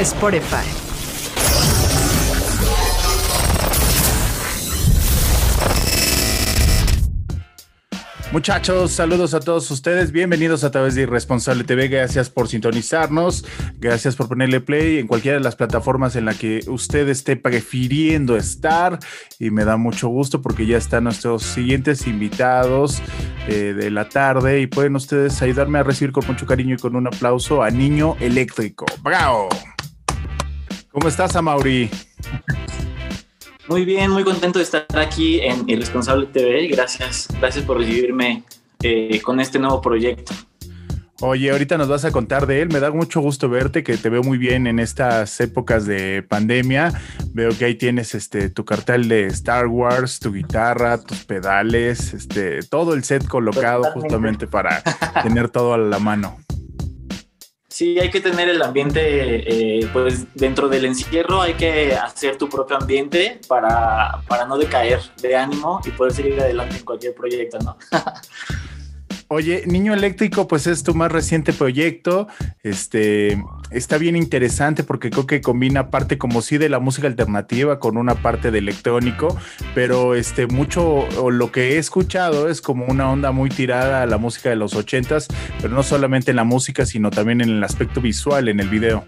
[0.00, 0.64] Spotify.
[8.32, 10.12] Muchachos, saludos a todos ustedes.
[10.12, 11.88] Bienvenidos a través de Irresponsable TV.
[11.88, 13.44] Gracias por sintonizarnos.
[13.78, 18.36] Gracias por ponerle play en cualquiera de las plataformas en la que usted esté prefiriendo
[18.36, 19.00] estar.
[19.38, 23.02] Y me da mucho gusto porque ya están nuestros siguientes invitados
[23.48, 24.60] eh, de la tarde.
[24.60, 28.16] Y pueden ustedes ayudarme a recibir con mucho cariño y con un aplauso a Niño
[28.20, 28.86] Eléctrico.
[29.02, 29.50] ¡Bravo!
[31.00, 31.88] ¿Cómo estás, Amauri?
[33.68, 36.68] Muy bien, muy contento de estar aquí en Irresponsable TV.
[36.68, 38.44] Gracias, gracias por recibirme
[38.82, 40.34] eh, con este nuevo proyecto.
[41.22, 42.68] Oye, ahorita nos vas a contar de él.
[42.68, 46.92] Me da mucho gusto verte, que te veo muy bien en estas épocas de pandemia.
[47.32, 52.62] Veo que ahí tienes este tu cartel de Star Wars, tu guitarra, tus pedales, este
[52.62, 54.00] todo el set colocado Totalmente.
[54.02, 54.82] justamente para
[55.22, 56.36] tener todo a la mano.
[57.80, 62.46] Sí, hay que tener el ambiente, eh, pues dentro del encierro hay que hacer tu
[62.46, 67.58] propio ambiente para, para no decaer de ánimo y poder seguir adelante en cualquier proyecto,
[67.60, 67.78] ¿no?
[69.32, 72.26] Oye, Niño Eléctrico, pues es tu más reciente proyecto.
[72.64, 77.78] Este está bien interesante porque creo que combina parte como sí de la música alternativa
[77.78, 79.38] con una parte de electrónico,
[79.72, 84.06] pero este mucho o lo que he escuchado es como una onda muy tirada a
[84.06, 85.28] la música de los ochentas,
[85.62, 89.06] pero no solamente en la música, sino también en el aspecto visual, en el video.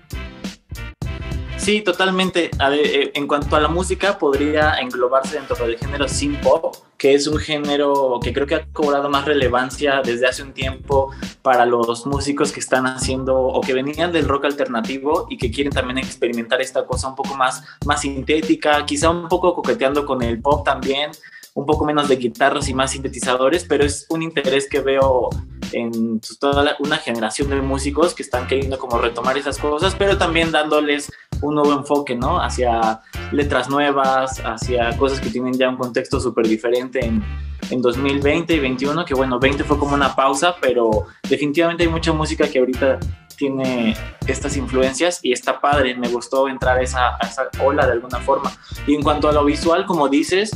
[1.63, 2.51] Sí, totalmente.
[2.73, 7.29] Eh, en cuanto a la música, podría englobarse dentro del género synth pop, que es
[7.29, 12.05] un género que creo que ha cobrado más relevancia desde hace un tiempo para los
[12.05, 16.61] músicos que están haciendo o que venían del rock alternativo y que quieren también experimentar
[16.61, 21.13] esta cosa un poco más, más sintética, quizá un poco coqueteando con el pop también,
[21.55, 25.31] un poco menos de guitarras y más sintetizadores, pero es un interés que veo
[25.73, 30.19] en pues, toda una generación de músicos que están queriendo como retomar esas cosas, pero
[30.19, 32.41] también dándoles un nuevo enfoque, ¿no?
[32.41, 33.01] Hacia
[33.33, 37.23] letras nuevas, hacia cosas que tienen ya un contexto súper diferente en,
[37.71, 42.13] en 2020 y 2021, que bueno, 20 fue como una pausa, pero definitivamente hay mucha
[42.13, 42.99] música que ahorita
[43.37, 43.97] tiene
[44.27, 48.53] estas influencias y está padre, me gustó entrar esa, a esa ola de alguna forma.
[48.87, 50.53] Y en cuanto a lo visual, como dices,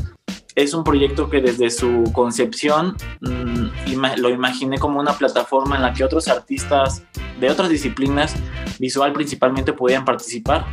[0.57, 3.67] es un proyecto que desde su concepción mm,
[4.17, 7.05] lo imaginé como una plataforma en la que otros artistas
[7.39, 8.35] de otras disciplinas,
[8.81, 10.65] visual principalmente, podían participar.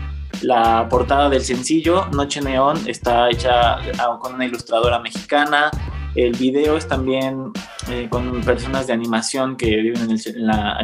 [0.41, 5.69] La portada del sencillo, Noche Neón, está hecha ah, con una ilustradora mexicana.
[6.15, 7.51] El video es también
[7.89, 10.11] eh, con personas de animación que viven en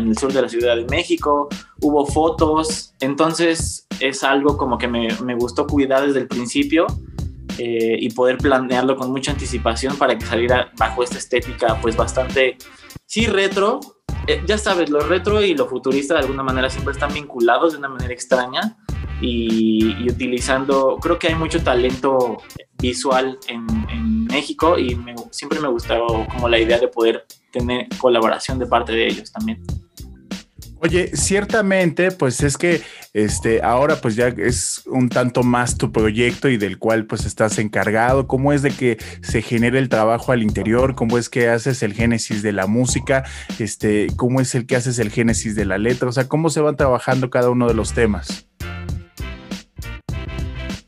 [0.07, 1.47] el, sur de la Ciudad de México.
[1.81, 6.87] Hubo fotos, entonces es algo como que me gustó cuidar desde el principio
[7.59, 12.57] eh, y poder planearlo con mucha anticipación para que saliera bajo esta estética pues bastante,
[13.05, 13.79] sí, retro.
[14.27, 17.79] Eh, ya sabes, lo retro y lo futurista de alguna manera siempre están vinculados de
[17.79, 18.77] una manera extraña
[19.21, 22.41] y, y utilizando, creo que hay mucho talento
[22.77, 27.87] visual en, en México y me- siempre me gustó como la idea de poder tener
[27.97, 29.61] colaboración de parte de ellos también.
[30.81, 32.81] Oye, ciertamente, pues es que
[33.13, 37.57] este ahora pues ya es un tanto más tu proyecto y del cual pues estás
[37.57, 38.27] encargado.
[38.27, 40.95] ¿Cómo es de que se genera el trabajo al interior?
[40.95, 43.23] ¿Cómo es que haces el génesis de la música?
[43.57, 46.09] Este, ¿cómo es el que haces el génesis de la letra?
[46.09, 48.45] O sea, ¿cómo se van trabajando cada uno de los temas?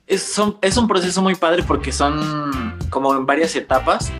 [0.07, 4.11] es, son- es un proceso muy padre porque son como en varias etapas.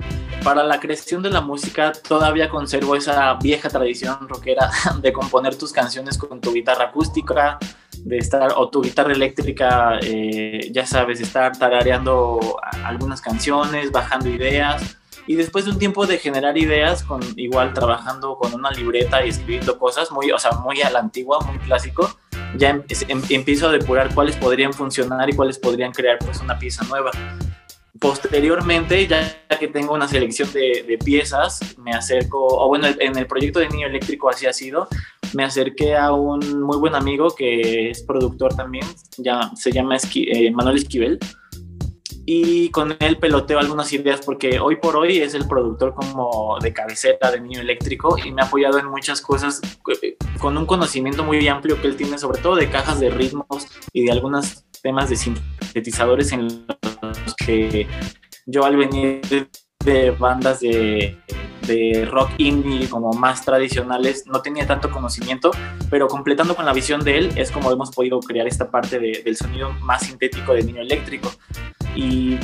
[0.44, 4.72] Para la creación de la música todavía conservo esa vieja tradición rockera
[5.02, 7.60] de componer tus canciones con tu guitarra acústica,
[8.04, 12.40] de estar, o tu guitarra eléctrica, eh, ya sabes, estar tarareando
[12.84, 14.98] algunas canciones, bajando ideas.
[15.28, 19.30] Y después de un tiempo de generar ideas, con igual trabajando con una libreta y
[19.30, 22.10] escribiendo cosas, muy, o sea, muy a la antigua, muy clásico,
[22.58, 26.58] ya em, em, empiezo a depurar cuáles podrían funcionar y cuáles podrían crear pues una
[26.58, 27.12] pieza nueva.
[28.00, 33.60] Posteriormente, ya que tengo una selección de, piezas, me acerco, o bueno, en el proyecto
[33.60, 34.88] de Niño Eléctrico así ha sido,
[35.34, 38.86] me acerqué a un muy buen amigo que es productor también,
[39.18, 41.20] ya, se llama eh, Manuel Esquivel,
[42.26, 46.72] y con él peloteo algunas ideas porque hoy por hoy es el productor como de
[46.72, 49.60] cabecera de Niño Eléctrico y me ha apoyado en muchas cosas
[50.02, 53.68] eh, con un conocimiento muy amplio que él tiene sobre todo de cajas de ritmos
[53.92, 56.66] y de algunos temas de sintetizadores en
[57.02, 57.88] los que
[58.46, 59.22] yo al venir
[59.84, 61.18] de bandas de,
[61.72, 65.52] de, rock indie como más tradicionales no tenía tanto conocimiento,
[65.90, 69.22] pero completando con la visión de él es como hemos podido crear esta parte de,
[69.24, 71.32] del sonido más sintético de niño eléctrico.
[71.96, 72.38] Y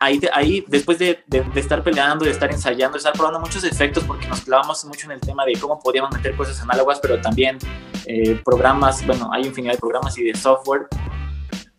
[0.00, 4.04] ahí, ahí después de, de, estar peleando, de estar ensayando, de estar probando muchos efectos,
[4.04, 7.58] porque nos clavamos mucho en el tema de cómo podíamos meter cosas análogas, pero también
[8.06, 10.86] eh, programas, bueno, hay infinidad de programas y de software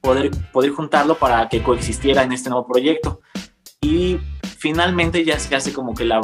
[0.02, 3.22] poder, poder juntarlo para que coexistiera en este nuevo proyecto.
[3.82, 4.20] Y
[4.64, 6.22] finalmente ya se hace como que la,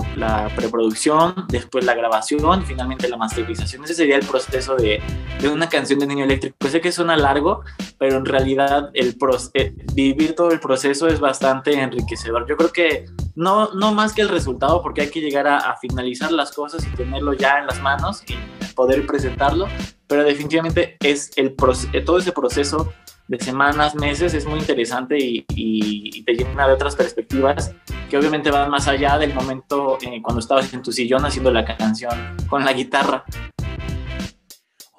[0.55, 3.83] preproducción, después la grabación, finalmente la masterización.
[3.83, 5.01] Ese sería el proceso de,
[5.41, 6.55] de una canción de Niño Eléctrico.
[6.69, 7.65] Sé que suena largo,
[7.97, 9.17] pero en realidad el
[9.55, 12.47] eh, vivir todo el proceso es bastante enriquecedor.
[12.47, 13.05] Yo creo que
[13.35, 16.95] no, no más que el resultado, porque hay que llegar a, finalizar las cosas y
[16.95, 18.35] tenerlo ya en las manos y
[18.73, 19.67] poder presentarlo,
[20.07, 21.57] pero definitivamente es el
[22.05, 22.93] todo ese proceso
[23.27, 27.73] de semanas, meses, es muy interesante y, te llena de otras perspectivas
[28.09, 31.63] que obviamente van más allá del momento eh, cuando estabas en tu sillón haciendo la
[31.63, 33.23] canción con la guitarra.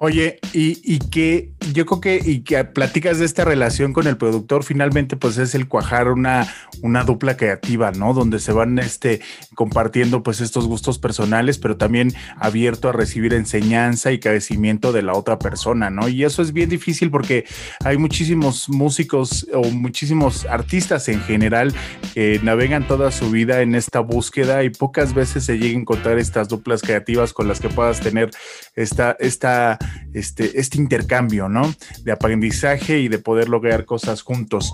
[0.03, 4.17] Oye, y, y, que yo creo que, y que platicas de esta relación con el
[4.17, 6.51] productor, finalmente pues es el cuajar una,
[6.81, 8.15] una dupla creativa, ¿no?
[8.15, 9.21] Donde se van este,
[9.53, 15.13] compartiendo pues estos gustos personales, pero también abierto a recibir enseñanza y crecimiento de la
[15.13, 16.09] otra persona, ¿no?
[16.09, 17.45] Y eso es bien difícil porque
[17.85, 21.75] hay muchísimos músicos o muchísimos artistas en general
[22.15, 26.17] que navegan toda su vida en esta búsqueda y pocas veces se llega a encontrar
[26.17, 28.31] estas duplas creativas con las que puedas tener
[28.75, 29.77] esta, esta
[30.13, 31.73] este, este intercambio, ¿no?
[32.03, 34.73] De aprendizaje y de poder lograr cosas juntos.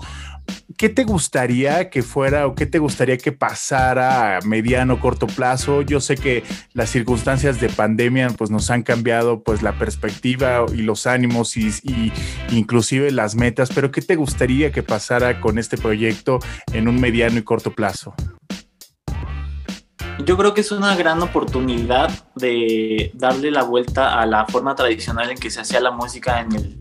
[0.76, 5.26] ¿Qué te gustaría que fuera o qué te gustaría que pasara a mediano o corto
[5.26, 5.82] plazo?
[5.82, 10.82] Yo sé que las circunstancias de pandemia pues nos han cambiado pues la perspectiva y
[10.82, 12.12] los ánimos y, y
[12.50, 16.38] inclusive las metas, pero ¿qué te gustaría que pasara con este proyecto
[16.72, 18.14] en un mediano y corto plazo?
[20.24, 25.30] Yo creo que es una gran oportunidad de darle la vuelta a la forma tradicional
[25.30, 26.78] en que se hacía la música en el,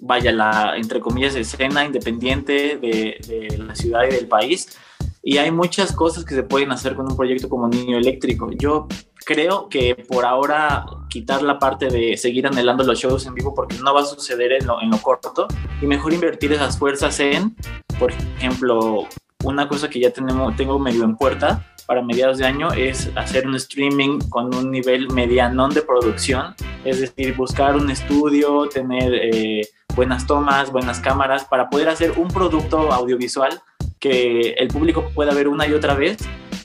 [0.00, 4.78] vaya, la, entre comillas, escena independiente de, la ciudad y del país.
[5.22, 8.50] Y hay muchas cosas que se pueden hacer con un proyecto como Niño Eléctrico.
[8.52, 8.88] Yo
[9.26, 13.76] creo que por ahora quitar la parte de seguir anhelando los shows en vivo porque
[13.78, 15.46] no va a suceder en lo, en lo corto
[15.82, 17.54] y mejor invertir esas fuerzas en,
[17.98, 19.06] por ejemplo,
[19.44, 23.48] una cosa que ya tenemos, tengo medio en puerta, para mediados de año es hacer
[23.48, 26.54] un streaming con un nivel medianón de producción,
[26.84, 32.28] es decir, buscar un estudio, tener eh, buenas tomas, buenas cámaras, para poder hacer un
[32.28, 33.60] producto audiovisual
[33.98, 36.18] que el público pueda ver una y otra vez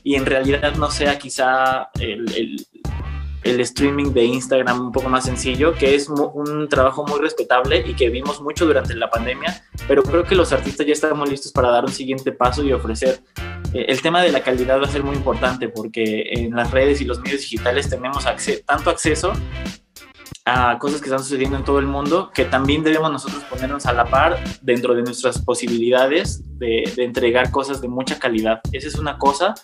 [0.04, 2.63] y en realidad no sea quizá el,
[3.45, 7.95] el streaming de Instagram un poco más sencillo, que es un trabajo muy respetable y
[7.95, 11.72] que vimos mucho durante la pandemia, pero creo que los artistas ya estamos listos para
[11.72, 13.22] dar un siguiente paso y ofrecer
[13.75, 17.05] el tema de la calidad va a ser muy importante porque en las redes y
[17.05, 18.25] los medios digitales tenemos
[18.65, 19.34] tanto acceso
[20.46, 23.94] a cosas que están sucediendo en todo el mundo que también debemos nosotros ponernos a
[23.94, 28.62] la par dentro de nuestras posibilidades de, entregar cosas de mucha calidad.
[28.72, 29.55] Esa es una cosa.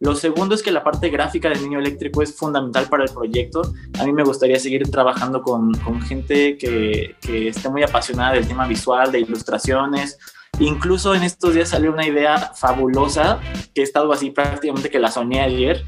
[0.00, 3.62] Lo segundo es que la parte gráfica del niño eléctrico es fundamental para el proyecto.
[3.98, 8.46] A mí me gustaría seguir trabajando con, con gente que, que esté muy apasionada del
[8.46, 10.18] tema visual, de ilustraciones,
[10.60, 13.40] Incluso en estos días salió una idea fabulosa
[13.74, 15.84] que he estado así prácticamente que la soñé ayer,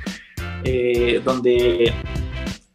[0.64, 1.92] eh, donde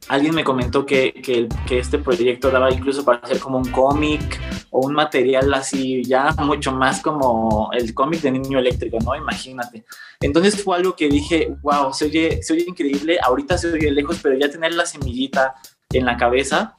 [0.07, 1.48] alguien me comentó que, que,
[1.79, 6.74] este proyecto daba incluso para hacer como un cómic o un material así ya mucho
[6.74, 9.15] más como el cómic de niño eléctrico, ¿no?
[9.15, 9.86] Imagínate.
[10.19, 14.19] Entonces fue algo que dije, wow, se oye, se oye increíble, ahorita se oye lejos,
[14.21, 15.55] pero ya tener la semillita
[15.93, 16.75] en la cabeza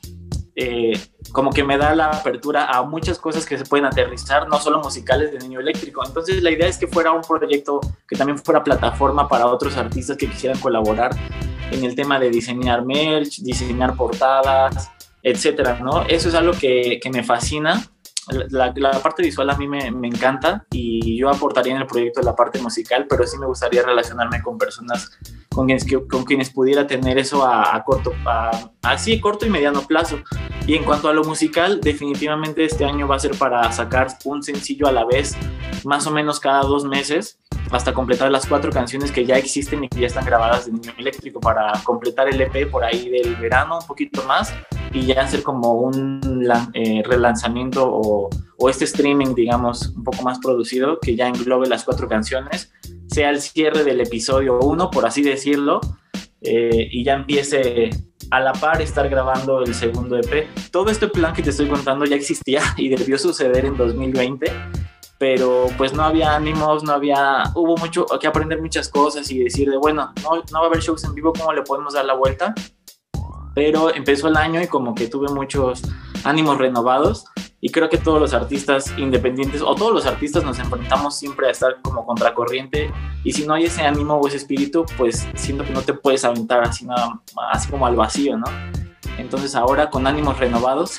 [0.54, 0.92] eh,
[1.32, 4.80] como que me da la apertura a muchas cosas que se pueden aterrizar, no solo
[4.80, 6.02] musicales de Niño Eléctrico.
[6.06, 10.16] Entonces la idea es que fuera un proyecto que también fuera plataforma para otros artistas
[10.16, 11.16] que quisieran colaborar
[11.71, 14.90] en el tema de diseñar merch, diseñar portadas,
[15.23, 16.02] etcétera, ¿no?
[16.02, 17.87] Eso es algo que, que me fascina.
[18.50, 22.23] La, la, parte visual a mí me, me, encanta y yo aportaría en el proyecto
[22.23, 25.18] la parte musical, pero sí me gustaría relacionarme con personas
[25.54, 28.12] con quienes, con quienes pudiera tener eso a, a corto,
[28.82, 30.18] así corto y mediano plazo.
[30.66, 34.42] Y en cuanto a lo musical, definitivamente este año va a ser para sacar un
[34.42, 35.37] sencillo a la vez,
[35.85, 37.38] más o menos cada dos meses,
[37.71, 40.92] hasta completar las cuatro canciones que ya existen y que ya están grabadas de Niño
[40.99, 44.52] Eléctrico para completar el EP por ahí del verano, un poquito más,
[44.92, 46.21] y ya hacer como un
[46.75, 48.28] eh, relanzamiento o,
[48.59, 52.73] o este streaming, digamos, un poco más producido, que ya englobe las cuatro canciones,
[53.08, 55.80] sea el cierre del episodio 1, por así decirlo,
[56.40, 57.90] eh, y ya empiece
[58.30, 60.49] a la par estar grabando el segundo EP.
[60.70, 64.50] Todo este plan que te estoy contando ya existía y debió suceder en 2020,
[65.18, 69.70] pero pues no había ánimos, no había, hubo mucho que aprender muchas cosas y decir
[69.70, 72.14] de, bueno, no, no va a haber shows en vivo, ¿cómo le podemos dar la
[72.14, 72.54] vuelta?
[73.54, 75.82] Pero empezó el año y como que tuve muchos
[76.25, 77.26] ánimos renovados
[77.64, 81.52] y creo que todos los artistas independientes o todos los artistas nos enfrentamos siempre a
[81.52, 82.92] estar como contracorriente
[83.23, 86.25] y si no hay ese ánimo o ese espíritu, pues siento que no te puedes
[86.25, 87.21] aventar así, nada,
[87.52, 88.47] así como al vacío, ¿no?
[89.16, 90.99] Entonces ahora con ánimos renovados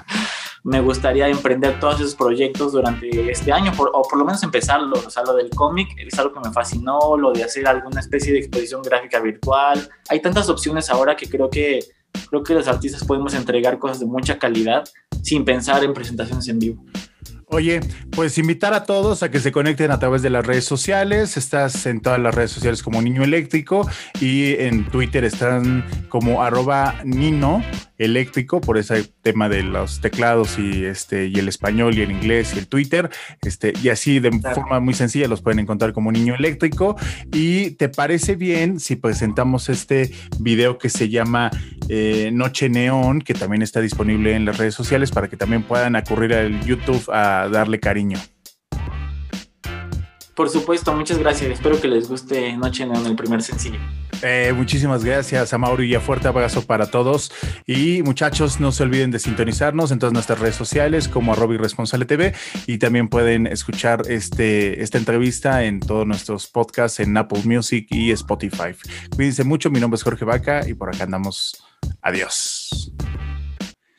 [0.64, 5.10] me gustaría emprender todos esos proyectos durante este año o por lo menos empezarlo, o
[5.10, 8.38] sea, lo del cómic es algo que me fascinó, lo de hacer alguna especie de
[8.38, 11.80] exposición gráfica virtual, hay tantas opciones ahora que creo que
[12.28, 14.84] creo que los artistas podemos entregar cosas de mucha calidad
[15.22, 16.84] sin pensar en presentaciones en vivo.
[17.52, 17.80] Oye,
[18.12, 21.36] pues invitar a todos a que se conecten a través de las redes sociales.
[21.36, 23.88] Estás en todas las redes sociales como Niño Eléctrico
[24.20, 27.62] y en Twitter están como arroba Nino
[27.98, 32.52] Eléctrico por ese tema de los teclados y este y el español y el inglés
[32.54, 33.10] y el Twitter.
[33.42, 36.96] Este, y así de forma muy sencilla los pueden encontrar como Niño Eléctrico.
[37.32, 41.50] ¿Y te parece bien si presentamos este video que se llama
[41.88, 45.96] eh, Noche Neón, que también está disponible en las redes sociales para que también puedan
[45.96, 48.18] acudir al YouTube a darle cariño.
[50.34, 51.50] Por supuesto, muchas gracias.
[51.50, 53.78] Espero que les guste Noche en el primer sencillo.
[54.22, 57.32] Eh, muchísimas gracias a Mauro y a fuerte abrazo para todos.
[57.66, 62.04] Y muchachos, no se olviden de sintonizarnos en todas nuestras redes sociales como arroba irresponsable
[62.04, 62.34] TV
[62.66, 68.10] y también pueden escuchar este, esta entrevista en todos nuestros podcasts en Apple Music y
[68.12, 68.74] Spotify.
[69.14, 71.62] Cuídense mucho, mi nombre es Jorge Vaca y por acá andamos.
[72.02, 72.92] Adiós.